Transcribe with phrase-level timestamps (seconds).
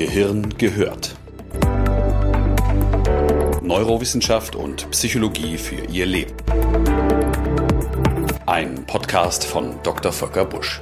[0.00, 1.14] Gehirn gehört.
[3.60, 6.34] Neurowissenschaft und Psychologie für Ihr Leben.
[8.46, 10.10] Ein Podcast von Dr.
[10.10, 10.80] Volker Busch.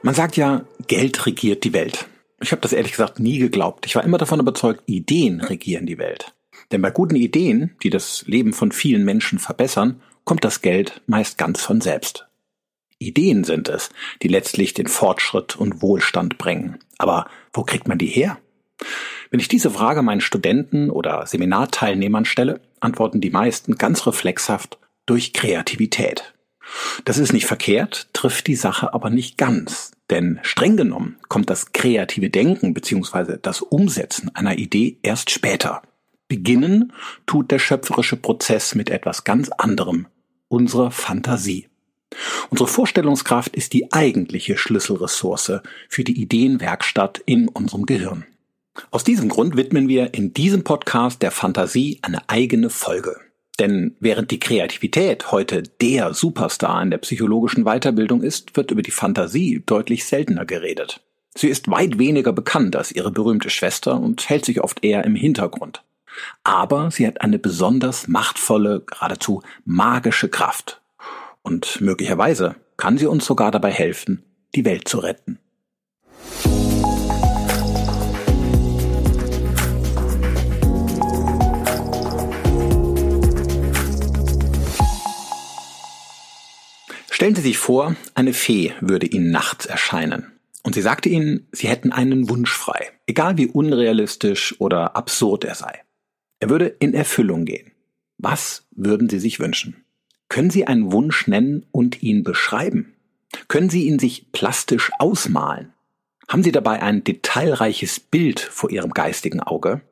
[0.00, 2.06] Man sagt ja, Geld regiert die Welt.
[2.40, 3.84] Ich habe das ehrlich gesagt nie geglaubt.
[3.84, 6.32] Ich war immer davon überzeugt, Ideen regieren die Welt.
[6.72, 11.36] Denn bei guten Ideen, die das Leben von vielen Menschen verbessern, kommt das Geld meist
[11.36, 12.26] ganz von selbst.
[13.06, 13.90] Ideen sind es,
[14.22, 16.78] die letztlich den Fortschritt und Wohlstand bringen.
[16.98, 18.38] Aber wo kriegt man die her?
[19.30, 25.32] Wenn ich diese Frage meinen Studenten oder Seminarteilnehmern stelle, antworten die meisten ganz reflexhaft durch
[25.32, 26.34] Kreativität.
[27.04, 29.92] Das ist nicht verkehrt, trifft die Sache aber nicht ganz.
[30.10, 33.38] Denn streng genommen kommt das kreative Denken bzw.
[33.40, 35.82] das Umsetzen einer Idee erst später.
[36.28, 36.92] Beginnen
[37.26, 40.06] tut der schöpferische Prozess mit etwas ganz anderem,
[40.48, 41.68] unserer Fantasie.
[42.50, 48.24] Unsere Vorstellungskraft ist die eigentliche Schlüsselressource für die Ideenwerkstatt in unserem Gehirn.
[48.90, 53.16] Aus diesem Grund widmen wir in diesem Podcast der Fantasie eine eigene Folge.
[53.60, 58.90] Denn während die Kreativität heute der Superstar in der psychologischen Weiterbildung ist, wird über die
[58.90, 61.00] Fantasie deutlich seltener geredet.
[61.36, 65.14] Sie ist weit weniger bekannt als ihre berühmte Schwester und hält sich oft eher im
[65.14, 65.82] Hintergrund.
[66.44, 70.80] Aber sie hat eine besonders machtvolle, geradezu magische Kraft.
[71.44, 75.38] Und möglicherweise kann sie uns sogar dabei helfen, die Welt zu retten.
[87.10, 90.32] Stellen Sie sich vor, eine Fee würde Ihnen nachts erscheinen.
[90.62, 95.54] Und sie sagte Ihnen, Sie hätten einen Wunsch frei, egal wie unrealistisch oder absurd er
[95.54, 95.82] sei.
[96.40, 97.70] Er würde in Erfüllung gehen.
[98.18, 99.83] Was würden Sie sich wünschen?
[100.34, 102.92] Können Sie einen Wunsch nennen und ihn beschreiben?
[103.46, 105.72] Können Sie ihn sich plastisch ausmalen?
[106.26, 109.82] Haben Sie dabei ein detailreiches Bild vor Ihrem geistigen Auge?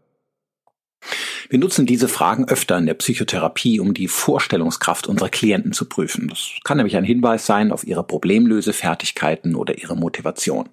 [1.49, 6.27] Wir nutzen diese Fragen öfter in der Psychotherapie, um die Vorstellungskraft unserer Klienten zu prüfen.
[6.27, 10.69] Das kann nämlich ein Hinweis sein auf ihre Problemlösefertigkeiten oder ihre Motivation.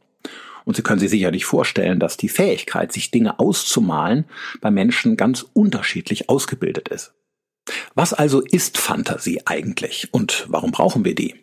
[0.66, 4.26] Und Sie können sich sicherlich vorstellen, dass die Fähigkeit, sich Dinge auszumalen,
[4.62, 7.14] bei Menschen ganz unterschiedlich ausgebildet ist.
[7.96, 11.36] Was also ist Fantasie eigentlich und warum brauchen wir die?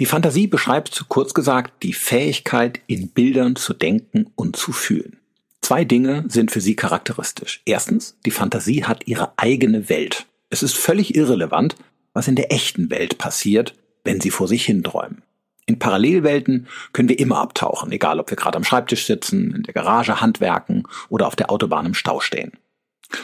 [0.00, 5.18] Die Fantasie beschreibt kurz gesagt die Fähigkeit, in Bildern zu denken und zu fühlen.
[5.62, 7.62] Zwei Dinge sind für sie charakteristisch.
[7.64, 10.26] Erstens, die Fantasie hat ihre eigene Welt.
[10.50, 11.76] Es ist völlig irrelevant,
[12.12, 13.74] was in der echten Welt passiert,
[14.04, 15.22] wenn sie vor sich hinträumen.
[15.66, 19.72] In Parallelwelten können wir immer abtauchen, egal ob wir gerade am Schreibtisch sitzen, in der
[19.72, 22.52] Garage handwerken oder auf der Autobahn im Stau stehen.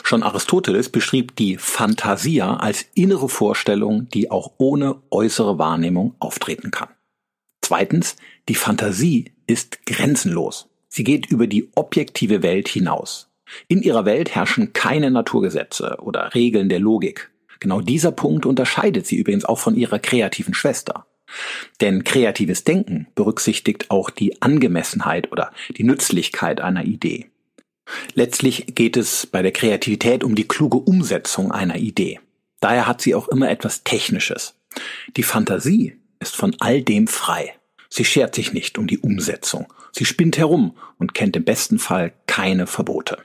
[0.02, 6.88] Schon Aristoteles beschrieb die Fantasia als innere Vorstellung, die auch ohne äußere Wahrnehmung auftreten kann.
[7.62, 8.16] Zweitens,
[8.48, 10.68] die Fantasie ist grenzenlos.
[10.88, 13.28] Sie geht über die objektive Welt hinaus.
[13.68, 17.30] In ihrer Welt herrschen keine Naturgesetze oder Regeln der Logik.
[17.60, 21.06] Genau dieser Punkt unterscheidet sie übrigens auch von ihrer kreativen Schwester.
[21.80, 27.29] Denn kreatives Denken berücksichtigt auch die Angemessenheit oder die Nützlichkeit einer Idee.
[28.14, 32.20] Letztlich geht es bei der Kreativität um die kluge Umsetzung einer Idee.
[32.60, 34.54] Daher hat sie auch immer etwas Technisches.
[35.16, 37.54] Die Fantasie ist von all dem frei.
[37.88, 39.72] Sie schert sich nicht um die Umsetzung.
[39.92, 43.18] Sie spinnt herum und kennt im besten Fall keine Verbote.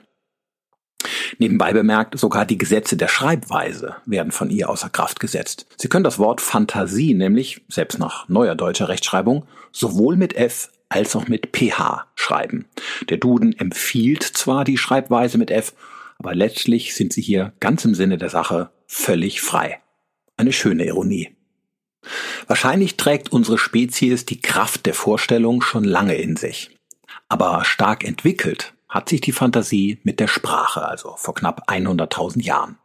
[1.38, 5.66] Nebenbei bemerkt, sogar die Gesetze der Schreibweise werden von ihr außer Kraft gesetzt.
[5.76, 11.16] Sie können das Wort Fantasie nämlich, selbst nach neuer deutscher Rechtschreibung, sowohl mit F als
[11.16, 12.66] auch mit PH schreiben.
[13.08, 15.74] Der Duden empfiehlt zwar die Schreibweise mit F,
[16.18, 19.80] aber letztlich sind sie hier ganz im Sinne der Sache völlig frei.
[20.36, 21.36] Eine schöne Ironie.
[22.46, 26.70] Wahrscheinlich trägt unsere Spezies die Kraft der Vorstellung schon lange in sich.
[27.28, 32.78] Aber stark entwickelt hat sich die Fantasie mit der Sprache, also vor knapp 100.000 Jahren.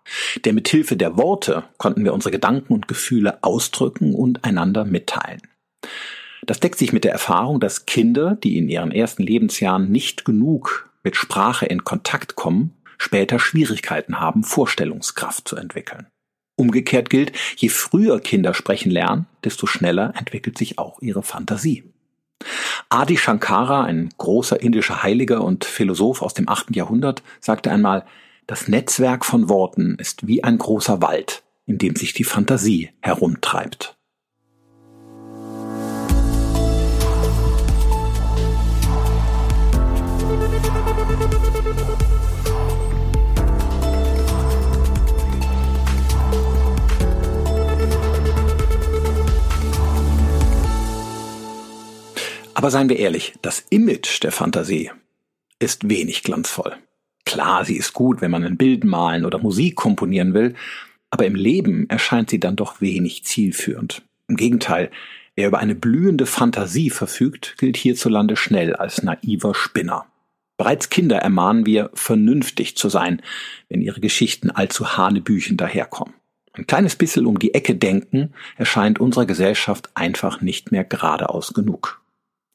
[0.43, 5.41] Denn mit Hilfe der Worte konnten wir unsere Gedanken und Gefühle ausdrücken und einander mitteilen.
[6.45, 10.89] Das deckt sich mit der Erfahrung, dass Kinder, die in ihren ersten Lebensjahren nicht genug
[11.03, 16.07] mit Sprache in Kontakt kommen, später Schwierigkeiten haben, Vorstellungskraft zu entwickeln.
[16.55, 21.83] Umgekehrt gilt, je früher Kinder sprechen lernen, desto schneller entwickelt sich auch ihre Fantasie.
[22.89, 26.75] Adi Shankara, ein großer indischer Heiliger und Philosoph aus dem 8.
[26.75, 28.05] Jahrhundert, sagte einmal,
[28.47, 33.95] das Netzwerk von Worten ist wie ein großer Wald, in dem sich die Fantasie herumtreibt.
[52.61, 54.91] Aber seien wir ehrlich, das Image der Fantasie
[55.57, 56.75] ist wenig glanzvoll.
[57.25, 60.53] Klar, sie ist gut, wenn man ein Bild malen oder Musik komponieren will,
[61.09, 64.03] aber im Leben erscheint sie dann doch wenig zielführend.
[64.27, 64.91] Im Gegenteil,
[65.35, 70.05] wer über eine blühende Fantasie verfügt, gilt hierzulande schnell als naiver Spinner.
[70.55, 73.23] Bereits Kinder ermahnen wir, vernünftig zu sein,
[73.69, 76.13] wenn ihre Geschichten allzu hanebüchen daherkommen.
[76.53, 82.00] Ein kleines bisschen um die Ecke denken erscheint unserer Gesellschaft einfach nicht mehr geradeaus genug.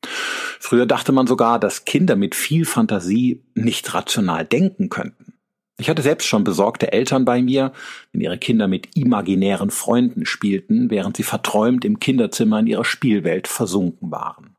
[0.03, 5.35] Früher dachte man sogar, dass Kinder mit viel Fantasie nicht rational denken könnten.
[5.79, 7.73] Ich hatte selbst schon besorgte Eltern bei mir,
[8.13, 13.47] wenn ihre Kinder mit imaginären Freunden spielten, während sie verträumt im Kinderzimmer in ihrer Spielwelt
[13.47, 14.57] versunken waren.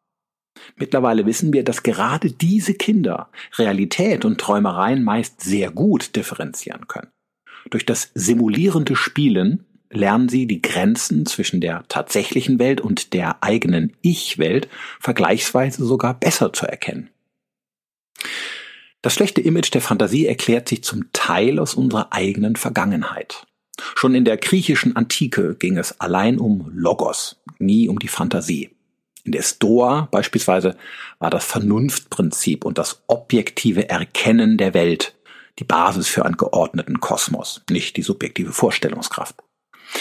[0.76, 7.12] Mittlerweile wissen wir, dass gerade diese Kinder Realität und Träumereien meist sehr gut differenzieren können.
[7.70, 13.94] Durch das simulierende Spielen lernen sie die Grenzen zwischen der tatsächlichen Welt und der eigenen
[14.02, 14.68] Ich-Welt
[15.00, 17.10] vergleichsweise sogar besser zu erkennen.
[19.02, 23.46] Das schlechte Image der Fantasie erklärt sich zum Teil aus unserer eigenen Vergangenheit.
[23.96, 28.72] Schon in der griechischen Antike ging es allein um Logos, nie um die Fantasie.
[29.24, 30.78] In der Stoa beispielsweise
[31.20, 35.14] war das Vernunftprinzip und das objektive Erkennen der Welt
[35.60, 39.36] die Basis für einen geordneten Kosmos, nicht die subjektive Vorstellungskraft.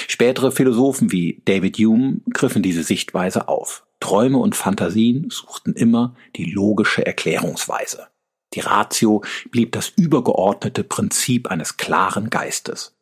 [0.09, 3.85] Spätere Philosophen wie David Hume griffen diese Sichtweise auf.
[4.01, 8.09] Träume und Fantasien suchten immer die logische Erklärungsweise.
[8.55, 12.95] Die Ratio blieb das übergeordnete Prinzip eines klaren Geistes.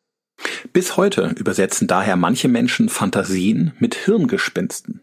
[0.72, 5.00] Bis heute übersetzen daher manche Menschen Fantasien mit Hirngespinsten.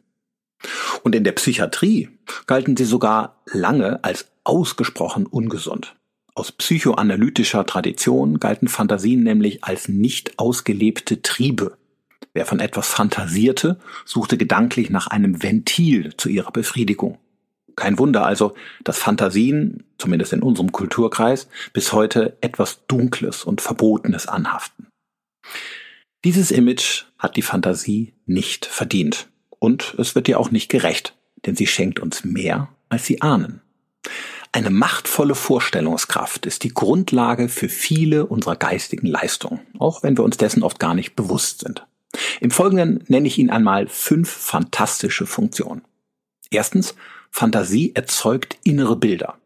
[1.03, 2.09] Und in der Psychiatrie
[2.47, 5.95] galten sie sogar lange als ausgesprochen ungesund.
[6.41, 11.77] Aus psychoanalytischer Tradition galten Fantasien nämlich als nicht ausgelebte Triebe.
[12.33, 17.19] Wer von etwas fantasierte, suchte gedanklich nach einem Ventil zu ihrer Befriedigung.
[17.75, 24.25] Kein Wunder also, dass Fantasien, zumindest in unserem Kulturkreis, bis heute etwas Dunkles und Verbotenes
[24.25, 24.87] anhaften.
[26.25, 29.27] Dieses Image hat die Fantasie nicht verdient.
[29.59, 31.15] Und es wird ihr auch nicht gerecht,
[31.45, 33.61] denn sie schenkt uns mehr, als sie ahnen.
[34.53, 40.35] Eine machtvolle Vorstellungskraft ist die Grundlage für viele unserer geistigen Leistungen, auch wenn wir uns
[40.35, 41.87] dessen oft gar nicht bewusst sind.
[42.41, 45.83] Im Folgenden nenne ich Ihnen einmal fünf fantastische Funktionen.
[46.49, 46.95] Erstens,
[47.29, 49.37] Fantasie erzeugt innere Bilder.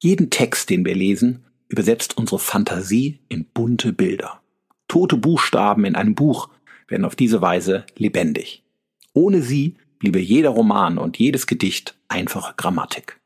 [0.00, 4.40] Jeden Text, den wir lesen, übersetzt unsere Fantasie in bunte Bilder.
[4.88, 6.48] Tote Buchstaben in einem Buch
[6.88, 8.64] werden auf diese Weise lebendig.
[9.12, 13.17] Ohne sie bliebe jeder Roman und jedes Gedicht einfache Grammatik.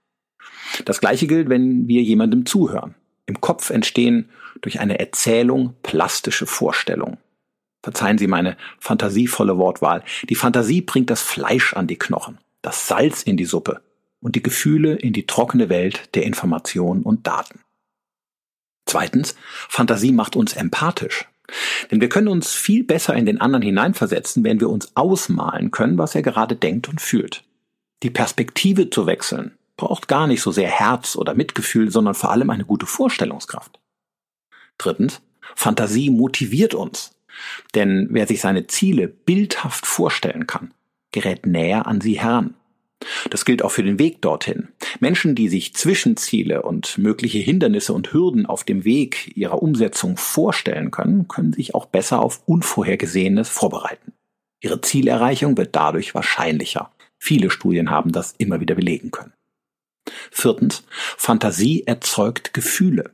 [0.84, 2.94] Das gleiche gilt, wenn wir jemandem zuhören.
[3.26, 4.28] Im Kopf entstehen
[4.60, 7.18] durch eine Erzählung plastische Vorstellungen.
[7.82, 10.04] Verzeihen Sie meine fantasievolle Wortwahl.
[10.28, 13.82] Die Fantasie bringt das Fleisch an die Knochen, das Salz in die Suppe
[14.20, 17.60] und die Gefühle in die trockene Welt der Information und Daten.
[18.86, 19.34] Zweitens,
[19.68, 21.26] Fantasie macht uns empathisch.
[21.90, 25.98] Denn wir können uns viel besser in den anderen hineinversetzen, wenn wir uns ausmalen können,
[25.98, 27.44] was er gerade denkt und fühlt.
[28.02, 32.50] Die Perspektive zu wechseln braucht gar nicht so sehr Herz oder Mitgefühl, sondern vor allem
[32.50, 33.80] eine gute Vorstellungskraft.
[34.78, 35.22] Drittens,
[35.54, 37.18] Fantasie motiviert uns.
[37.74, 40.74] Denn wer sich seine Ziele bildhaft vorstellen kann,
[41.12, 42.54] gerät näher an sie heran.
[43.30, 44.68] Das gilt auch für den Weg dorthin.
[45.00, 50.90] Menschen, die sich Zwischenziele und mögliche Hindernisse und Hürden auf dem Weg ihrer Umsetzung vorstellen
[50.90, 54.12] können, können sich auch besser auf Unvorhergesehenes vorbereiten.
[54.60, 56.92] Ihre Zielerreichung wird dadurch wahrscheinlicher.
[57.18, 59.32] Viele Studien haben das immer wieder belegen können.
[60.30, 60.84] Viertens,
[61.16, 63.10] Fantasie erzeugt Gefühle.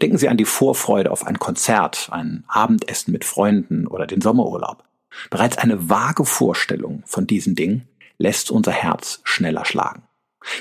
[0.00, 4.84] Denken Sie an die Vorfreude auf ein Konzert, ein Abendessen mit Freunden oder den Sommerurlaub.
[5.30, 7.88] Bereits eine vage Vorstellung von diesen Dingen
[8.18, 10.02] lässt unser Herz schneller schlagen.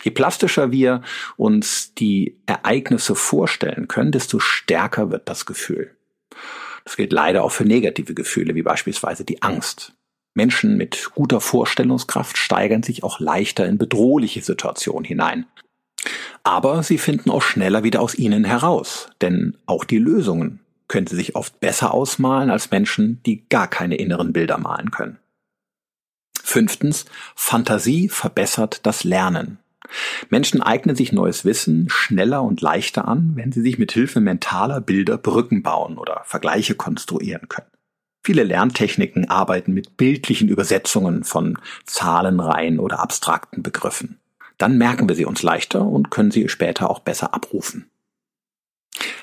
[0.04, 1.02] Je plastischer wir
[1.38, 5.96] uns die Ereignisse vorstellen können, desto stärker wird das Gefühl.
[6.84, 9.94] Das gilt leider auch für negative Gefühle, wie beispielsweise die Angst.
[10.40, 15.46] Menschen mit guter Vorstellungskraft steigern sich auch leichter in bedrohliche Situationen hinein.
[16.44, 21.18] Aber sie finden auch schneller wieder aus ihnen heraus, denn auch die Lösungen können sie
[21.18, 25.20] sich oft besser ausmalen als Menschen, die gar keine inneren Bilder malen können.
[26.42, 27.04] Fünftens,
[27.36, 29.60] Fantasie verbessert das Lernen.
[30.30, 34.80] Menschen eignen sich neues Wissen schneller und leichter an, wenn sie sich mit Hilfe mentaler
[34.80, 37.68] Bilder Brücken bauen oder Vergleiche konstruieren können.
[38.30, 41.58] Viele Lerntechniken arbeiten mit bildlichen Übersetzungen von
[41.88, 44.20] Zahlenreihen oder abstrakten Begriffen.
[44.60, 47.90] Dann merken wir sie uns leichter und können sie später auch besser abrufen.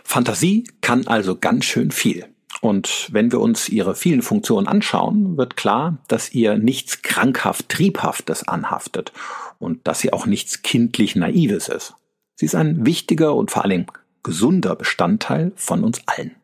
[0.02, 2.26] Fantasie kann also ganz schön viel.
[2.60, 8.48] Und wenn wir uns ihre vielen Funktionen anschauen, wird klar, dass ihr nichts krankhaft Triebhaftes
[8.48, 9.12] anhaftet
[9.60, 11.94] und dass sie auch nichts kindlich Naives ist.
[12.34, 13.86] Sie ist ein wichtiger und vor allem
[14.24, 16.34] gesunder Bestandteil von uns allen.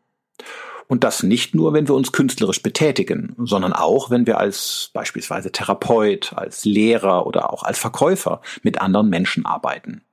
[0.87, 5.51] Und das nicht nur, wenn wir uns künstlerisch betätigen, sondern auch, wenn wir als beispielsweise
[5.51, 10.03] Therapeut, als Lehrer oder auch als Verkäufer mit anderen Menschen arbeiten.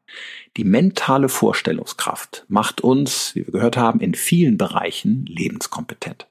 [0.57, 6.27] Die mentale Vorstellungskraft macht uns, wie wir gehört haben, in vielen Bereichen lebenskompetent.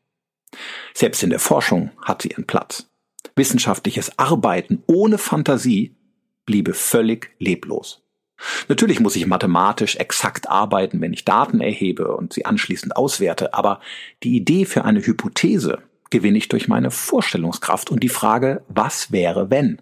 [0.94, 2.88] Selbst in der Forschung hat sie ihren Platz.
[3.36, 5.96] Wissenschaftliches Arbeiten ohne Fantasie
[6.46, 8.02] bliebe völlig leblos.
[8.68, 13.82] Natürlich muss ich mathematisch exakt arbeiten, wenn ich Daten erhebe und sie anschließend auswerte, aber
[14.24, 15.80] die Idee für eine Hypothese
[16.10, 19.82] gewinne ich durch meine Vorstellungskraft und die Frage, was wäre wenn?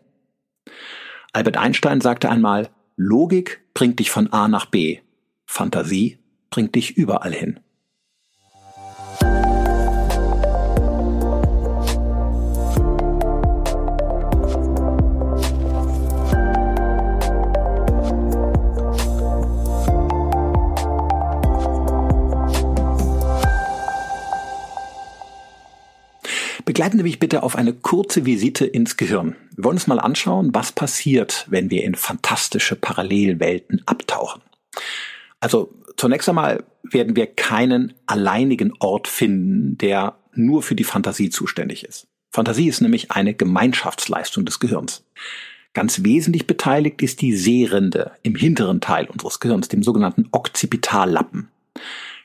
[1.33, 4.99] Albert Einstein sagte einmal, Logik bringt dich von A nach B,
[5.45, 6.17] Fantasie
[6.49, 7.59] bringt dich überall hin.
[26.77, 29.35] Begleiten Sie mich bitte auf eine kurze Visite ins Gehirn.
[29.55, 34.43] Wir wollen uns mal anschauen, was passiert, wenn wir in fantastische Parallelwelten abtauchen.
[35.39, 41.83] Also zunächst einmal werden wir keinen alleinigen Ort finden, der nur für die Fantasie zuständig
[41.83, 42.05] ist.
[42.29, 45.03] Fantasie ist nämlich eine Gemeinschaftsleistung des Gehirns.
[45.73, 51.49] Ganz wesentlich beteiligt ist die Sehrinde im hinteren Teil unseres Gehirns, dem sogenannten Occipitallappen.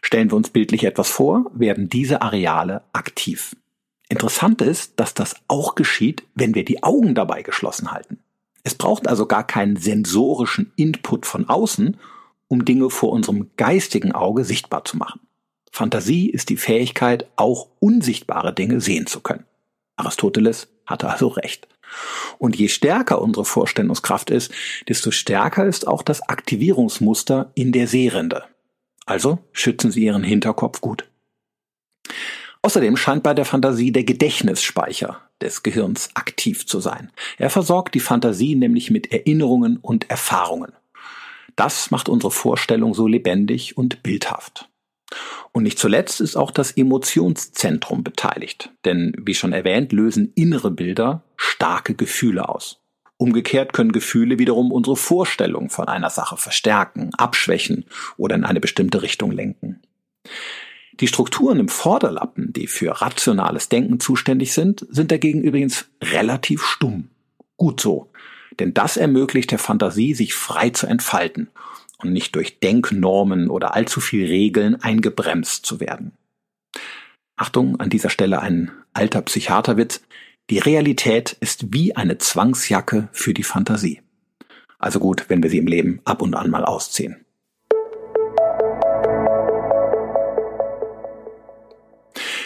[0.03, 3.57] Stellen wir uns bildlich etwas vor, werden diese Areale aktiv.
[4.12, 8.19] Interessant ist, dass das auch geschieht, wenn wir die Augen dabei geschlossen halten.
[8.62, 11.97] Es braucht also gar keinen sensorischen Input von außen,
[12.47, 15.21] um Dinge vor unserem geistigen Auge sichtbar zu machen.
[15.71, 19.47] Fantasie ist die Fähigkeit, auch unsichtbare Dinge sehen zu können.
[19.97, 21.66] Aristoteles hatte also recht.
[22.37, 24.52] Und je stärker unsere Vorstellungskraft ist,
[24.88, 28.45] desto stärker ist auch das Aktivierungsmuster in der Sehrinde.
[29.07, 31.09] Also schützen Sie Ihren Hinterkopf gut.
[32.62, 37.11] Außerdem scheint bei der Fantasie der Gedächtnisspeicher des Gehirns aktiv zu sein.
[37.37, 40.73] Er versorgt die Fantasie nämlich mit Erinnerungen und Erfahrungen.
[41.57, 44.69] Das macht unsere Vorstellung so lebendig und bildhaft.
[45.50, 51.25] Und nicht zuletzt ist auch das Emotionszentrum beteiligt, denn wie schon erwähnt, lösen innere Bilder
[51.37, 52.81] starke Gefühle aus.
[53.19, 57.85] Umgekehrt können Gefühle wiederum unsere Vorstellung von einer Sache verstärken, abschwächen
[58.16, 59.83] oder in eine bestimmte Richtung lenken.
[61.01, 67.09] Die Strukturen im Vorderlappen, die für rationales Denken zuständig sind, sind dagegen übrigens relativ stumm.
[67.57, 68.11] Gut so,
[68.61, 71.49] denn das ermöglicht der Fantasie, sich frei zu entfalten
[71.99, 76.13] und nicht durch Denknormen oder allzu viel Regeln eingebremst zu werden.
[77.37, 80.03] Achtung, an dieser Stelle ein alter Psychiaterwitz.
[80.51, 84.03] Die Realität ist wie eine Zwangsjacke für die Fantasie.
[84.79, 87.25] Also gut, wenn wir sie im Leben ab und an mal ausziehen.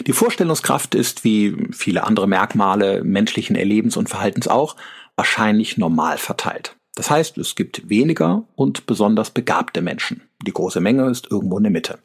[0.07, 4.77] Die Vorstellungskraft ist, wie viele andere Merkmale menschlichen Erlebens und Verhaltens auch,
[5.17, 6.77] wahrscheinlich normal verteilt.
[6.95, 10.23] Das heißt, es gibt weniger und besonders begabte Menschen.
[10.47, 11.99] Die große Menge ist irgendwo in der Mitte.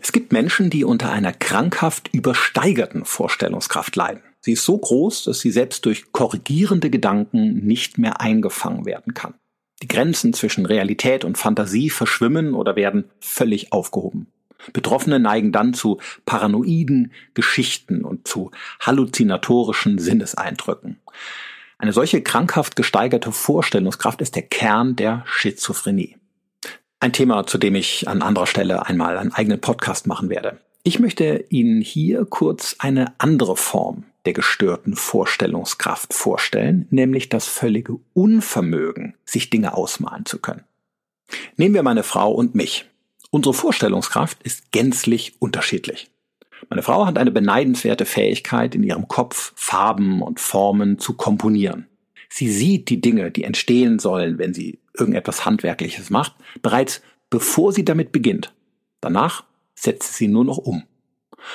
[0.00, 4.22] Es gibt Menschen, die unter einer krankhaft übersteigerten Vorstellungskraft leiden.
[4.40, 9.34] Sie ist so groß, dass sie selbst durch korrigierende Gedanken nicht mehr eingefangen werden kann.
[9.82, 14.28] Die Grenzen zwischen Realität und Fantasie verschwimmen oder werden völlig aufgehoben.
[14.72, 18.50] Betroffene neigen dann zu paranoiden Geschichten und zu
[18.80, 21.00] halluzinatorischen Sinneseindrücken.
[21.78, 26.16] Eine solche krankhaft gesteigerte Vorstellungskraft ist der Kern der Schizophrenie.
[27.00, 30.58] Ein Thema, zu dem ich an anderer Stelle einmal einen eigenen Podcast machen werde.
[30.82, 37.98] Ich möchte Ihnen hier kurz eine andere Form der gestörten Vorstellungskraft vorstellen, nämlich das völlige
[38.12, 40.64] Unvermögen, sich Dinge ausmalen zu können.
[41.56, 42.89] Nehmen wir meine Frau und mich.
[43.30, 46.10] Unsere Vorstellungskraft ist gänzlich unterschiedlich.
[46.68, 51.86] Meine Frau hat eine beneidenswerte Fähigkeit, in ihrem Kopf Farben und Formen zu komponieren.
[52.28, 57.84] Sie sieht die Dinge, die entstehen sollen, wenn sie irgendetwas Handwerkliches macht, bereits bevor sie
[57.84, 58.52] damit beginnt.
[59.00, 59.44] Danach
[59.74, 60.84] setzt sie nur noch um.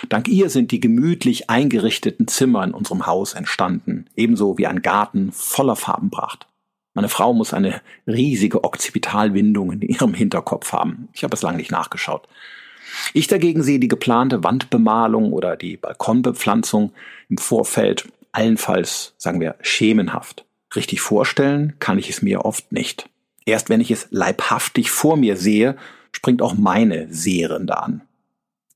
[0.09, 5.31] Dank ihr sind die gemütlich eingerichteten Zimmer in unserem Haus entstanden, ebenso wie ein Garten
[5.31, 6.47] voller Farbenpracht.
[6.95, 11.09] Meine Frau muss eine riesige Okzipitalwindung in ihrem Hinterkopf haben.
[11.13, 12.27] Ich habe es lange nicht nachgeschaut.
[13.13, 16.93] Ich dagegen sehe die geplante Wandbemalung oder die Balkonbepflanzung
[17.29, 20.45] im Vorfeld allenfalls, sagen wir, schemenhaft.
[20.73, 23.09] Richtig vorstellen kann ich es mir oft nicht.
[23.45, 25.75] Erst wenn ich es leibhaftig vor mir sehe,
[26.13, 28.01] springt auch meine Sehrende an.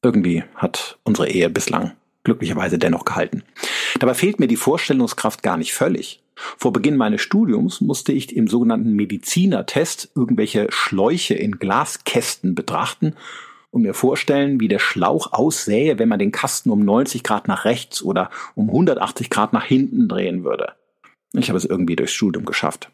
[0.01, 3.43] Irgendwie hat unsere Ehe bislang glücklicherweise dennoch gehalten.
[3.99, 6.21] Dabei fehlt mir die Vorstellungskraft gar nicht völlig.
[6.57, 13.15] Vor Beginn meines Studiums musste ich im sogenannten Medizinertest irgendwelche Schläuche in Glaskästen betrachten
[13.71, 17.65] und mir vorstellen, wie der Schlauch aussähe, wenn man den Kasten um 90 Grad nach
[17.65, 20.73] rechts oder um 180 Grad nach hinten drehen würde.
[21.33, 22.91] Ich habe es irgendwie durchs Studium geschafft.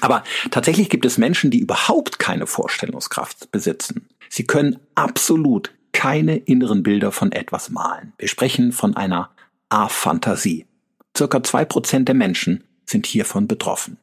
[0.00, 4.08] Aber tatsächlich gibt es Menschen, die überhaupt keine Vorstellungskraft besitzen.
[4.28, 8.12] Sie können absolut keine inneren Bilder von etwas malen.
[8.18, 9.30] Wir sprechen von einer
[9.70, 10.66] Aphantasie.
[11.16, 13.98] Circa zwei Prozent der Menschen sind hiervon betroffen.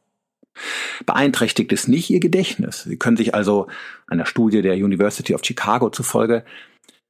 [1.06, 2.82] Beeinträchtigt ist nicht ihr Gedächtnis.
[2.82, 3.66] Sie können sich also
[4.06, 6.44] einer Studie der University of Chicago zufolge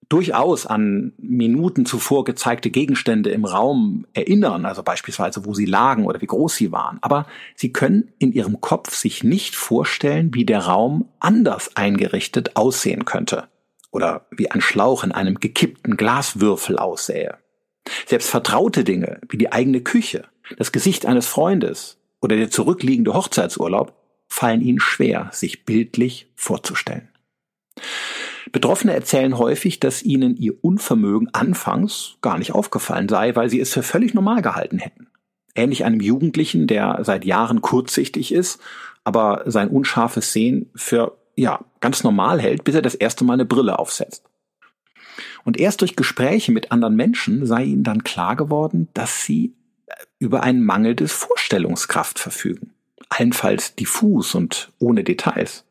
[0.08, 6.20] durchaus an Minuten zuvor gezeigte Gegenstände im Raum erinnern, also beispielsweise wo sie lagen oder
[6.20, 6.98] wie groß sie waren.
[7.00, 13.04] Aber sie können in ihrem Kopf sich nicht vorstellen, wie der Raum anders eingerichtet aussehen
[13.04, 13.48] könnte
[13.90, 17.38] oder wie ein Schlauch in einem gekippten Glaswürfel aussähe.
[18.06, 20.24] Selbst vertraute Dinge wie die eigene Küche,
[20.56, 23.94] das Gesicht eines Freundes oder der zurückliegende Hochzeitsurlaub
[24.28, 27.08] fallen ihnen schwer, sich bildlich vorzustellen.
[28.52, 33.72] Betroffene erzählen häufig, dass ihnen ihr Unvermögen anfangs gar nicht aufgefallen sei, weil sie es
[33.72, 35.08] für völlig normal gehalten hätten.
[35.54, 38.60] Ähnlich einem Jugendlichen, der seit Jahren kurzsichtig ist,
[39.02, 43.44] aber sein unscharfes Sehen für ja ganz normal hält, bis er das erste Mal eine
[43.44, 44.24] Brille aufsetzt.
[45.44, 49.52] Und erst durch Gespräche mit anderen Menschen sei ihnen dann klar geworden, dass sie
[50.18, 52.72] über einen Mangel des Vorstellungskraft verfügen.
[53.10, 55.64] Allenfalls diffus und ohne Details.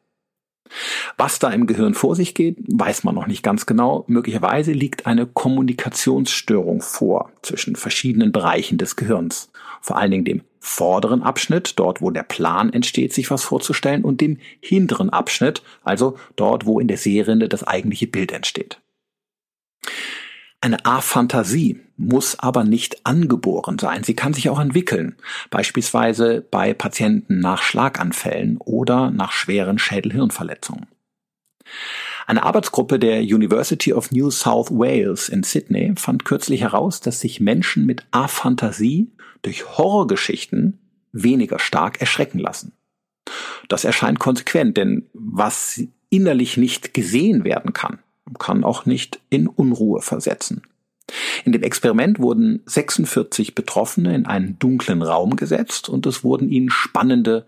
[1.17, 4.05] Was da im Gehirn vor sich geht, weiß man noch nicht ganz genau.
[4.07, 9.51] Möglicherweise liegt eine Kommunikationsstörung vor zwischen verschiedenen Bereichen des Gehirns.
[9.81, 14.21] Vor allen Dingen dem vorderen Abschnitt, dort wo der Plan entsteht, sich was vorzustellen, und
[14.21, 18.79] dem hinteren Abschnitt, also dort, wo in der Sehrinde das eigentliche Bild entsteht.
[20.61, 24.03] Eine Aphantasie muss aber nicht angeboren sein.
[24.03, 25.15] Sie kann sich auch entwickeln,
[25.49, 30.87] beispielsweise bei Patienten nach Schlaganfällen oder nach schweren Schädelhirnverletzungen.
[32.25, 37.39] Eine Arbeitsgruppe der University of New South Wales in Sydney fand kürzlich heraus, dass sich
[37.41, 40.79] Menschen mit Aphantasie durch Horrorgeschichten
[41.11, 42.71] weniger stark erschrecken lassen.
[43.67, 47.99] Das erscheint konsequent, denn was innerlich nicht gesehen werden kann,
[48.39, 50.63] kann auch nicht in Unruhe versetzen.
[51.43, 56.69] In dem Experiment wurden 46 Betroffene in einen dunklen Raum gesetzt und es wurden ihnen
[56.69, 57.45] spannende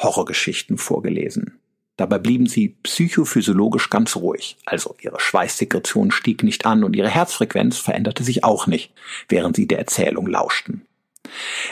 [0.00, 1.58] Horrorgeschichten vorgelesen.
[1.96, 7.78] Dabei blieben sie psychophysiologisch ganz ruhig, also ihre Schweißsekretion stieg nicht an und ihre Herzfrequenz
[7.78, 8.92] veränderte sich auch nicht,
[9.28, 10.86] während sie der Erzählung lauschten.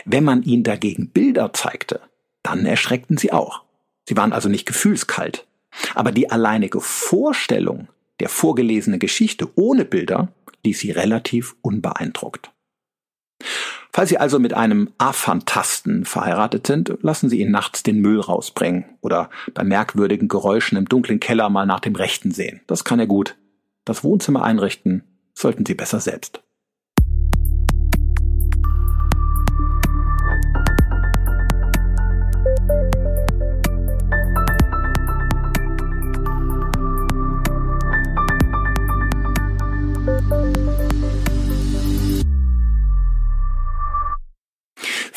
[0.06, 2.00] Wenn man ihnen dagegen Bilder zeigte,
[2.42, 3.62] dann erschreckten sie auch.
[4.08, 5.46] Sie waren also nicht gefühlskalt.
[5.94, 7.88] Aber die alleinige Vorstellung
[8.20, 10.32] der vorgelesenen Geschichte ohne Bilder
[10.64, 12.50] ließ sie relativ unbeeindruckt.
[13.92, 18.86] Falls Sie also mit einem Aphantasten verheiratet sind, lassen Sie ihn nachts den Müll rausbringen
[19.02, 22.60] oder bei merkwürdigen Geräuschen im dunklen Keller mal nach dem Rechten sehen.
[22.66, 23.36] Das kann er gut.
[23.84, 26.43] Das Wohnzimmer einrichten sollten Sie besser selbst.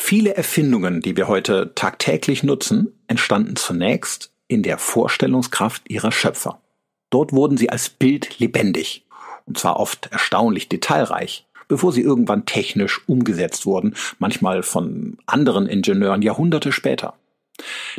[0.08, 6.62] Viele Erfindungen, die wir heute tagtäglich nutzen, entstanden zunächst in der Vorstellungskraft ihrer Schöpfer.
[7.10, 9.04] Dort wurden sie als Bild lebendig,
[9.44, 16.22] und zwar oft erstaunlich detailreich, bevor sie irgendwann technisch umgesetzt wurden, manchmal von anderen Ingenieuren
[16.22, 17.12] Jahrhunderte später.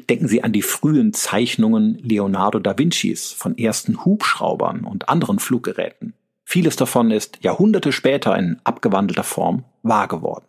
[0.10, 6.15] Denken Sie an die frühen Zeichnungen Leonardo da Vincis von ersten Hubschraubern und anderen Fluggeräten.
[6.43, 10.48] Vieles davon ist Jahrhunderte später in abgewandelter Form wahr geworden.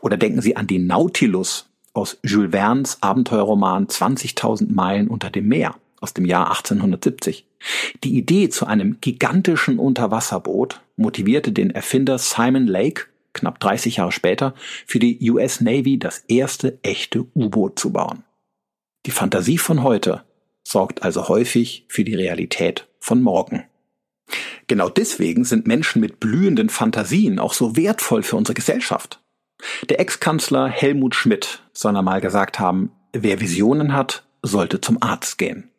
[0.00, 5.76] Oder denken Sie an die Nautilus aus Jules Verne's Abenteuerroman 20.000 Meilen unter dem Meer
[6.00, 7.46] aus dem Jahr 1870.
[8.04, 14.54] Die Idee zu einem gigantischen Unterwasserboot motivierte den Erfinder Simon Lake knapp 30 Jahre später
[14.86, 18.24] für die US Navy das erste echte U-Boot zu bauen.
[19.04, 20.24] Die Fantasie von heute
[20.64, 23.64] sorgt also häufig für die Realität von morgen.
[24.66, 29.20] Genau deswegen sind Menschen mit blühenden Fantasien auch so wertvoll für unsere Gesellschaft.
[29.88, 35.70] Der Ex-Kanzler Helmut Schmidt soll einmal gesagt haben, wer Visionen hat, sollte zum Arzt gehen.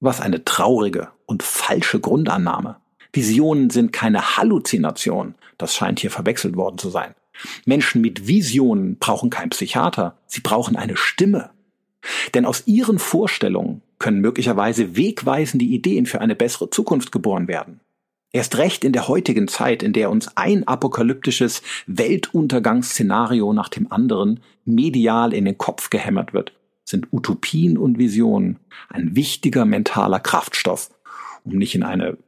[0.00, 2.76] Was eine traurige und falsche Grundannahme.
[3.12, 5.34] Visionen sind keine Halluzination.
[5.56, 7.14] Das scheint hier verwechselt worden zu sein.
[7.64, 10.18] Menschen mit Visionen brauchen keinen Psychiater.
[10.26, 11.50] Sie brauchen eine Stimme.
[12.34, 17.80] Denn aus ihren Vorstellungen können möglicherweise wegweisende Ideen für eine bessere Zukunft geboren werden.
[18.34, 24.40] Erst recht in der heutigen Zeit, in der uns ein apokalyptisches Weltuntergangsszenario nach dem anderen
[24.64, 26.52] medial in den Kopf gehämmert wird,
[26.84, 30.90] sind Utopien und Visionen ein wichtiger mentaler Kraftstoff,
[31.44, 32.18] um nicht in eine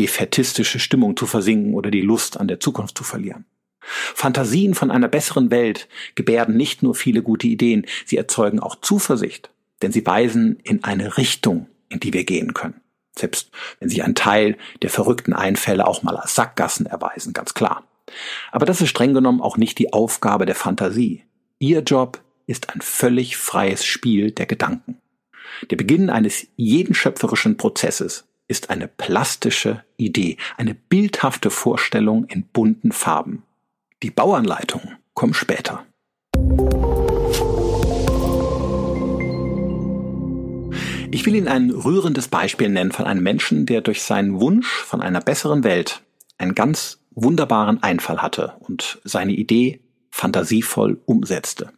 [0.00, 3.44] defetistische Stimmung zu versinken oder die Lust an der Zukunft zu verlieren.
[3.82, 9.50] Fantasien von einer besseren Welt gebärden nicht nur viele gute Ideen, sie erzeugen auch Zuversicht,
[9.80, 12.81] denn sie weisen in eine Richtung, in die wir gehen können.
[13.16, 17.84] Selbst wenn sich ein Teil der verrückten Einfälle auch mal als Sackgassen erweisen, ganz klar.
[18.50, 21.24] Aber das ist streng genommen auch nicht die Aufgabe der Fantasie.
[21.58, 24.98] Ihr Job ist ein völlig freies Spiel der Gedanken.
[25.70, 32.92] Der Beginn eines jeden schöpferischen Prozesses ist eine plastische Idee, eine bildhafte Vorstellung in bunten
[32.92, 33.44] Farben.
[34.02, 35.86] Die Bauanleitungen kommen später.
[41.14, 45.02] Ich will Ihnen ein rührendes Beispiel nennen von einem Menschen, der durch seinen Wunsch von
[45.02, 46.02] einer besseren Welt
[46.38, 51.70] einen ganz wunderbaren Einfall hatte und seine Idee fantasievoll umsetzte.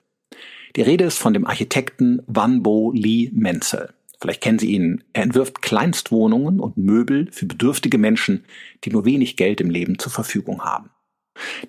[0.76, 3.92] Die Rede ist von dem Architekten Wanbo Lee Menzel.
[4.20, 5.02] Vielleicht kennen Sie ihn.
[5.12, 8.44] Er entwirft Kleinstwohnungen und Möbel für bedürftige Menschen,
[8.84, 10.90] die nur wenig Geld im Leben zur Verfügung haben.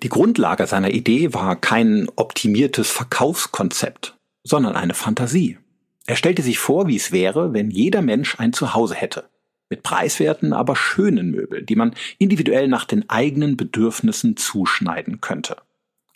[0.04, 5.58] Die Grundlage seiner Idee war kein optimiertes Verkaufskonzept, sondern eine Fantasie.
[6.06, 9.28] Er stellte sich vor, wie es wäre, wenn jeder Mensch ein Zuhause hätte.
[9.68, 15.56] Mit preiswerten, aber schönen Möbeln, die man individuell nach den eigenen Bedürfnissen zuschneiden könnte.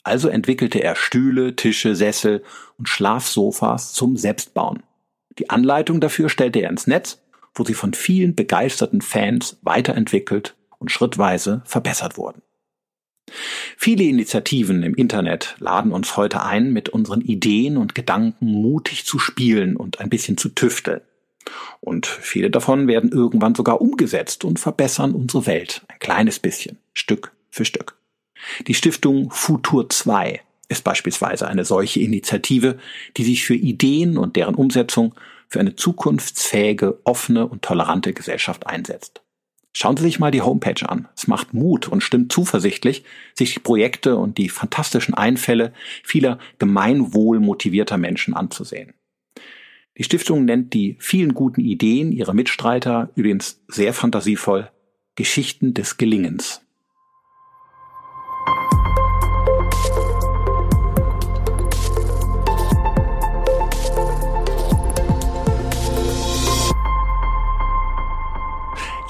[0.04, 2.44] Also entwickelte er Stühle, Tische, Sessel
[2.78, 4.82] und Schlafsofas zum Selbstbauen.
[5.38, 7.22] Die Anleitung dafür stellte er ins Netz,
[7.54, 12.42] wo sie von vielen begeisterten Fans weiterentwickelt und schrittweise verbessert wurden.
[13.76, 19.18] Viele Initiativen im Internet laden uns heute ein, mit unseren Ideen und Gedanken mutig zu
[19.18, 21.00] spielen und ein bisschen zu tüfteln.
[21.80, 27.32] Und viele davon werden irgendwann sogar umgesetzt und verbessern unsere Welt ein kleines bisschen, Stück
[27.50, 27.96] für Stück.
[28.66, 32.78] Die Stiftung Futur 2 ist beispielsweise eine solche Initiative,
[33.16, 35.14] die sich für Ideen und deren Umsetzung
[35.48, 39.20] für eine zukunftsfähige, offene und tolerante Gesellschaft einsetzt.
[39.72, 41.08] Schauen Sie sich mal die Homepage an.
[41.16, 43.04] Es macht Mut und stimmt zuversichtlich,
[43.34, 48.94] sich die Projekte und die fantastischen Einfälle vieler gemeinwohlmotivierter Menschen anzusehen.
[49.96, 54.70] Die Stiftung nennt die vielen guten Ideen ihrer Mitstreiter übrigens sehr fantasievoll
[55.14, 56.62] Geschichten des Gelingens.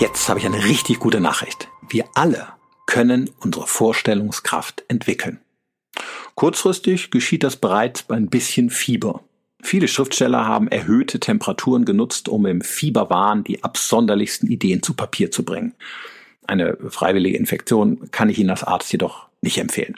[0.01, 1.69] Jetzt habe ich eine richtig gute Nachricht.
[1.91, 2.49] Wir alle
[2.87, 5.41] können unsere Vorstellungskraft entwickeln.
[6.35, 9.23] Kurzfristig geschieht das bereits bei ein bisschen Fieber.
[9.63, 15.45] Viele Schriftsteller haben erhöhte Temperaturen genutzt, um im Fieberwahn die absonderlichsten Ideen zu Papier zu
[15.45, 15.75] bringen.
[16.47, 19.97] Eine freiwillige Infektion kann ich Ihnen als Arzt jedoch nicht empfehlen.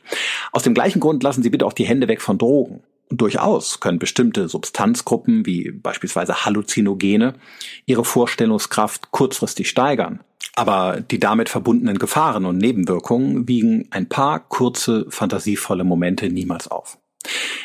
[0.51, 2.83] Aus dem gleichen Grund lassen Sie bitte auch die Hände weg von Drogen
[3.16, 7.35] durchaus können bestimmte Substanzgruppen wie beispielsweise Halluzinogene
[7.87, 10.20] ihre Vorstellungskraft kurzfristig steigern.
[10.55, 16.98] Aber die damit verbundenen Gefahren und Nebenwirkungen wiegen ein paar kurze, fantasievolle Momente niemals auf.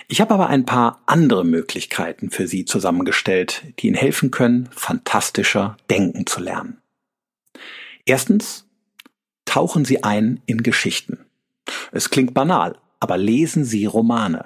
[0.07, 5.75] Ich habe aber ein paar andere Möglichkeiten für Sie zusammengestellt, die Ihnen helfen können, fantastischer
[5.89, 6.77] denken zu lernen.
[8.05, 8.65] Erstens,
[9.45, 11.25] tauchen Sie ein in Geschichten.
[11.91, 14.45] Es klingt banal, aber lesen Sie Romane.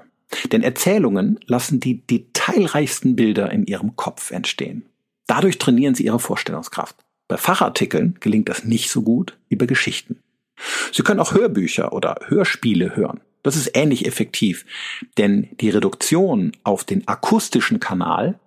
[0.52, 4.86] Denn Erzählungen lassen die detailreichsten Bilder in ihrem Kopf entstehen.
[5.28, 6.96] Dadurch trainieren sie ihre Vorstellungskraft.
[7.28, 10.20] Bei Fachartikeln gelingt das nicht so gut wie bei Geschichten.
[10.92, 13.22] Sie können auch Hörbücher oder Hörspiele hören.
[13.44, 14.66] Das ist ähnlich effektiv,
[15.18, 18.40] denn die Reduktion auf den akustischen Kanal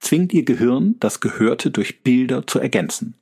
[0.00, 3.14] zwingt ihr Gehirn, das Gehörte durch Bilder zu ergänzen.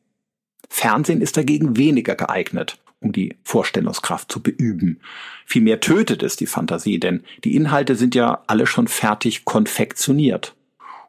[0.70, 5.00] Fernsehen ist dagegen weniger geeignet um die Vorstellungskraft zu beüben.
[5.46, 10.54] Vielmehr tötet es die Fantasie, denn die Inhalte sind ja alle schon fertig konfektioniert.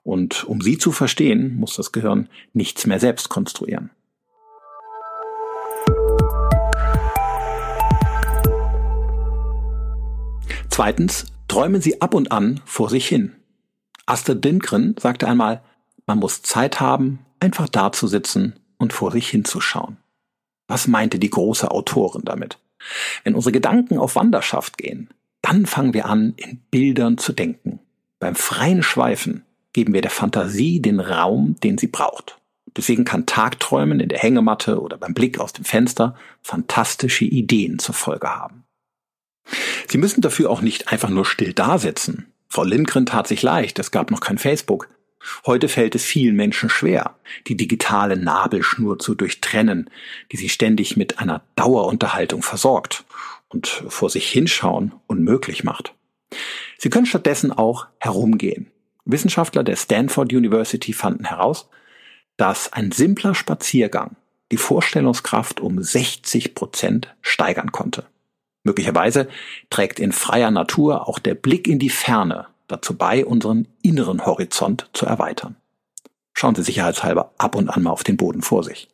[0.04, 3.92] Und um sie zu verstehen, muss das Gehirn nichts mehr selbst konstruieren.
[10.70, 13.36] Zweitens, träumen Sie ab und an vor sich hin.
[14.06, 15.62] Astrid Lindgren sagte einmal,
[16.06, 19.98] man muss Zeit haben, einfach dazusitzen und vor sich hinzuschauen.
[20.70, 22.60] Was meinte die große Autorin damit?
[23.24, 25.10] Wenn unsere Gedanken auf Wanderschaft gehen,
[25.42, 27.80] dann fangen wir an, in Bildern zu denken.
[28.20, 32.38] Beim freien Schweifen geben wir der Fantasie den Raum, den sie braucht.
[32.78, 37.96] Deswegen kann Tagträumen in der Hängematte oder beim Blick aus dem Fenster fantastische Ideen zur
[37.96, 38.64] Folge haben.
[39.88, 42.32] Sie müssen dafür auch nicht einfach nur still dasitzen.
[42.48, 44.88] Frau Lindgren tat sich leicht, es gab noch kein Facebook.
[45.46, 47.16] Heute fällt es vielen Menschen schwer,
[47.48, 49.90] die digitale Nabelschnur zu durchtrennen,
[50.32, 53.04] die sie ständig mit einer Dauerunterhaltung versorgt
[53.50, 55.94] und vor sich hinschauen unmöglich macht.
[56.78, 58.72] Sie können stattdessen auch herumgehen.
[59.06, 61.68] Wissenschaftler der Stanford University fanden heraus,
[62.38, 64.16] dass ein simpler Spaziergang
[64.52, 68.06] die Vorstellungskraft um 60 Prozent steigern konnte.
[68.64, 69.28] Möglicherweise
[69.70, 74.90] trägt in freier Natur auch der Blick in die Ferne dazu bei, unseren inneren Horizont
[74.94, 75.58] zu erweitern.
[76.34, 78.88] Schauen Sie sicherheitshalber ab und an mal auf den Boden vor sich.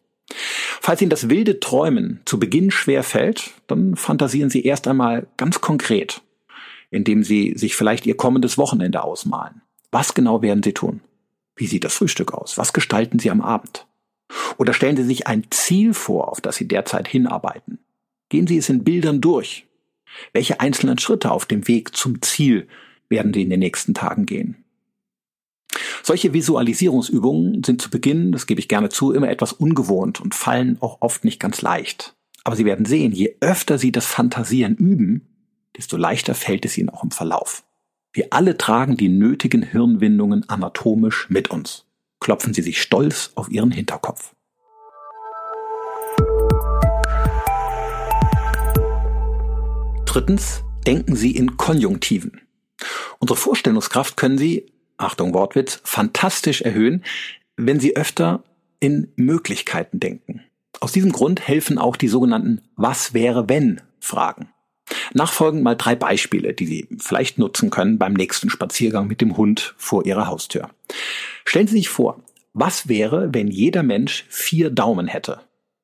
[0.81, 5.61] Falls Ihnen das wilde Träumen zu Beginn schwer fällt, dann fantasieren Sie erst einmal ganz
[5.61, 6.21] konkret,
[6.89, 9.61] indem Sie sich vielleicht Ihr kommendes Wochenende ausmalen.
[9.91, 11.01] Was genau werden Sie tun?
[11.55, 12.57] Wie sieht das Frühstück aus?
[12.57, 13.85] Was gestalten Sie am Abend?
[14.57, 17.79] Oder stellen Sie sich ein Ziel vor, auf das Sie derzeit hinarbeiten.
[18.29, 19.67] Gehen Sie es in Bildern durch.
[20.33, 22.67] Welche einzelnen Schritte auf dem Weg zum Ziel
[23.09, 24.65] werden Sie in den nächsten Tagen gehen?
[26.03, 30.77] Solche Visualisierungsübungen sind zu Beginn, das gebe ich gerne zu, immer etwas ungewohnt und fallen
[30.79, 32.15] auch oft nicht ganz leicht.
[32.43, 35.27] Aber Sie werden sehen, je öfter Sie das Fantasieren üben,
[35.75, 37.63] desto leichter fällt es Ihnen auch im Verlauf.
[38.13, 41.85] Wir alle tragen die nötigen Hirnwindungen anatomisch mit uns.
[42.19, 44.33] Klopfen Sie sich stolz auf Ihren Hinterkopf.
[50.05, 52.44] Drittens, denken Sie in Konjunktiven.
[53.19, 57.03] Unsere Vorstellungskraft können Sie, Achtung Wortwitz, fantastisch erhöhen,
[57.57, 58.43] wenn Sie öfter
[58.79, 60.43] in Möglichkeiten denken.
[60.79, 64.49] Aus diesem Grund helfen auch die sogenannten Was wäre wenn Fragen.
[65.13, 69.73] Nachfolgend mal drei Beispiele, die Sie vielleicht nutzen können beim nächsten Spaziergang mit dem Hund
[69.77, 70.69] vor Ihrer Haustür.
[71.43, 72.21] Stellen Sie sich vor,
[72.53, 75.41] was wäre, wenn jeder Mensch vier Daumen hätte?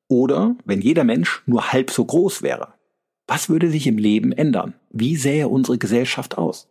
[0.08, 2.74] Oder wenn jeder Mensch nur halb so groß wäre?
[3.26, 4.74] Was würde sich im Leben ändern?
[4.90, 6.68] Wie sähe unsere Gesellschaft aus?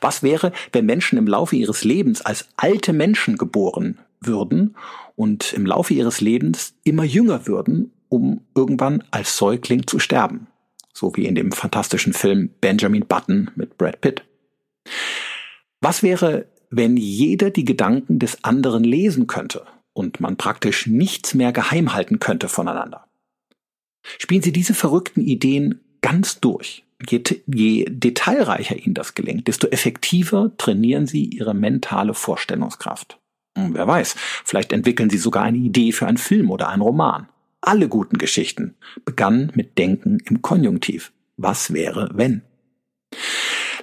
[0.00, 4.76] Was wäre, wenn Menschen im Laufe ihres Lebens als alte Menschen geboren würden
[5.16, 10.46] und im Laufe ihres Lebens immer jünger würden, um irgendwann als Säugling zu sterben?
[10.92, 14.24] So wie in dem fantastischen Film Benjamin Button mit Brad Pitt.
[15.80, 21.52] Was wäre, wenn jeder die Gedanken des anderen lesen könnte und man praktisch nichts mehr
[21.52, 23.06] geheim halten könnte voneinander?
[24.18, 26.85] Spielen Sie diese verrückten Ideen ganz durch.
[27.08, 33.18] Je, je detailreicher Ihnen das gelingt, desto effektiver trainieren Sie Ihre mentale Vorstellungskraft.
[33.54, 37.28] Und wer weiß, vielleicht entwickeln Sie sogar eine Idee für einen Film oder einen Roman.
[37.60, 41.12] Alle guten Geschichten begannen mit Denken im Konjunktiv.
[41.36, 42.42] Was wäre, wenn?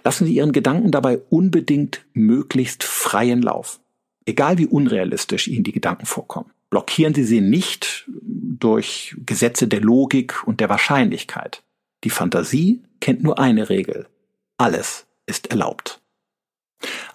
[0.04, 3.80] Lassen Sie Ihren Gedanken dabei unbedingt möglichst freien Lauf.
[4.26, 6.52] Egal wie unrealistisch Ihnen die Gedanken vorkommen.
[6.70, 11.63] Blockieren Sie sie nicht durch Gesetze der Logik und der Wahrscheinlichkeit.
[12.04, 14.08] Die Fantasie kennt nur eine Regel.
[14.58, 16.02] Alles ist erlaubt.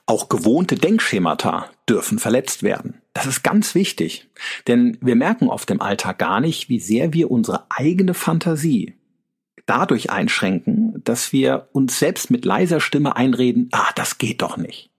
[0.07, 3.03] Auch gewohnte Denkschemata dürfen verletzt werden.
[3.13, 4.29] Das ist ganz wichtig,
[4.67, 8.95] denn wir merken oft im Alltag gar nicht, wie sehr wir unsere eigene Fantasie
[9.69, 14.91] dadurch einschränken, dass wir uns selbst mit leiser Stimme einreden, ah, das geht doch nicht.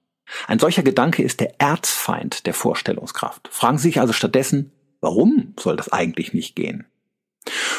[0.47, 3.49] Ein solcher Gedanke ist der Erzfeind der Vorstellungskraft.
[3.51, 4.71] Fragen Sie sich also stattdessen,
[5.01, 6.85] warum soll das eigentlich nicht gehen?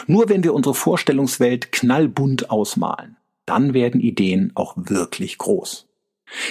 [0.06, 5.88] Nur wenn wir unsere Vorstellungswelt knallbunt ausmalen, dann werden Ideen auch wirklich groß.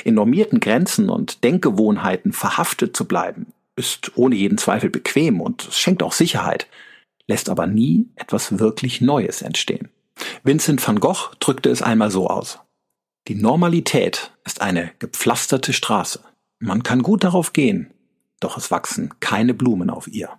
[0.04, 6.04] In normierten Grenzen und Denkgewohnheiten verhaftet zu bleiben, ist ohne jeden Zweifel bequem und schenkt
[6.04, 6.68] auch Sicherheit,
[7.28, 9.90] lässt aber nie etwas wirklich Neues entstehen.
[10.44, 12.60] Vincent van Gogh drückte es einmal so aus.
[13.28, 16.20] Die Normalität ist eine gepflasterte Straße.
[16.60, 17.94] Man kann gut darauf gehen,
[18.40, 20.39] doch es wachsen keine Blumen auf ihr.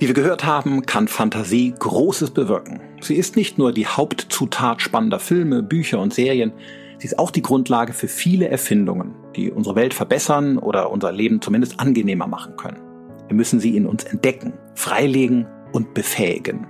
[0.00, 2.80] Wie wir gehört haben, kann Fantasie Großes bewirken.
[3.00, 6.52] Sie ist nicht nur die Hauptzutat spannender Filme, Bücher und Serien,
[6.98, 11.42] sie ist auch die Grundlage für viele Erfindungen, die unsere Welt verbessern oder unser Leben
[11.42, 12.78] zumindest angenehmer machen können.
[13.26, 16.68] Wir müssen sie in uns entdecken, freilegen und befähigen.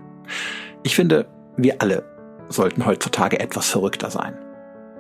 [0.83, 2.05] Ich finde, wir alle
[2.49, 4.39] sollten heutzutage etwas verrückter sein.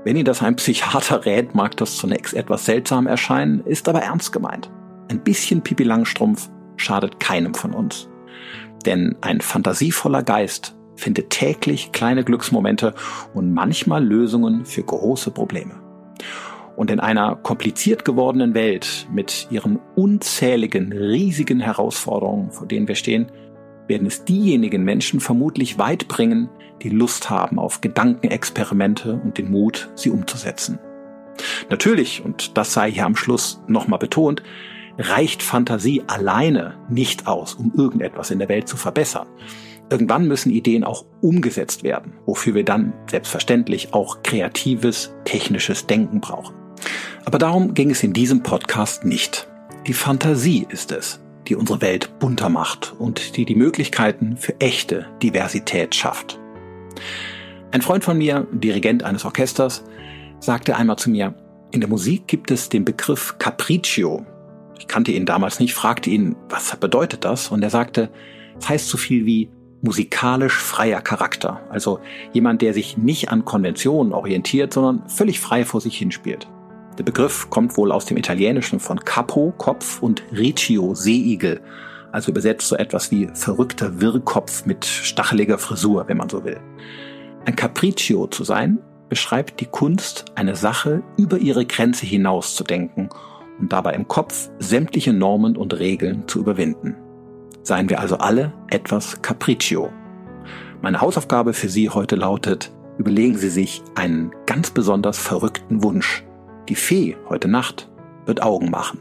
[0.05, 4.35] Wenn Ihnen das ein Psychiater rät, mag das zunächst etwas seltsam erscheinen, ist aber ernst
[4.35, 4.71] gemeint.
[5.11, 8.07] Ein bisschen Pipi Langstrumpf schadet keinem von uns.
[8.87, 12.95] Denn ein fantasievoller Geist findet täglich kleine Glücksmomente
[13.35, 15.75] und manchmal Lösungen für große Probleme.
[16.77, 23.33] Und in einer kompliziert gewordenen Welt mit ihren unzähligen, riesigen Herausforderungen, vor denen wir stehen,
[23.89, 26.49] werden es diejenigen Menschen vermutlich weit bringen,
[26.83, 30.79] die Lust haben auf Gedankenexperimente und den Mut, sie umzusetzen.
[31.71, 34.43] Natürlich, und das sei hier am Schluss nochmal betont,
[34.99, 39.29] reicht Fantasie alleine nicht aus, um irgendetwas in der Welt zu verbessern.
[39.91, 46.55] Irgendwann müssen Ideen auch umgesetzt werden, wofür wir dann selbstverständlich auch kreatives, technisches Denken brauchen.
[47.25, 49.49] Aber darum ging es in diesem Podcast nicht.
[49.87, 55.07] Die Fantasie ist es, die unsere Welt bunter macht und die die Möglichkeiten für echte
[55.23, 56.39] Diversität schafft.
[57.71, 59.85] Ein Freund von mir, Dirigent eines Orchesters,
[60.41, 61.35] sagte einmal zu mir,
[61.71, 64.25] in der Musik gibt es den Begriff Capriccio.
[64.79, 67.49] Ich kannte ihn damals nicht, fragte ihn, was bedeutet das?
[67.49, 68.11] Und er sagte,
[68.59, 69.51] es heißt so viel wie
[69.83, 71.61] musikalisch freier Charakter.
[71.71, 72.01] Also
[72.33, 76.49] jemand, der sich nicht an Konventionen orientiert, sondern völlig frei vor sich hinspielt.
[76.97, 81.61] Der Begriff kommt wohl aus dem Italienischen von Capo, Kopf und Riccio, Seeigel.
[82.11, 86.59] Also übersetzt so etwas wie verrückter Wirrkopf mit stacheliger Frisur, wenn man so will.
[87.45, 93.11] Ein Capriccio zu sein, beschreibt die Kunst, eine Sache über ihre Grenze hinaus zu denken
[93.61, 96.97] und dabei im Kopf sämtliche Normen und Regeln zu überwinden.
[97.63, 99.91] Seien wir also alle etwas Capriccio.
[100.81, 106.25] Meine Hausaufgabe für Sie heute lautet, überlegen Sie sich einen ganz besonders verrückten Wunsch.
[106.69, 107.89] Die Fee heute Nacht
[108.27, 109.01] wird Augen machen.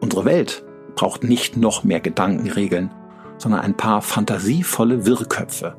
[0.00, 2.90] Unsere Welt braucht nicht noch mehr Gedankenregeln,
[3.38, 5.76] sondern ein paar fantasievolle Wirrköpfe.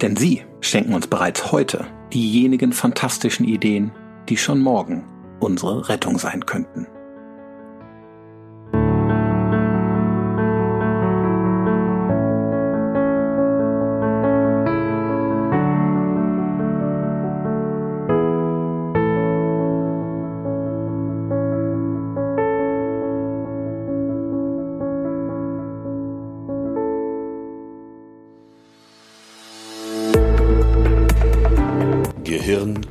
[0.00, 3.92] Denn sie schenken uns bereits heute diejenigen fantastischen Ideen,
[4.28, 5.04] die schon morgen
[5.40, 6.86] unsere Rettung sein könnten.